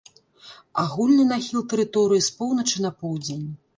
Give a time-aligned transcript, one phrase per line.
[0.83, 3.47] Агульны нахіл тэрыторыі з поўначы на поўдзень.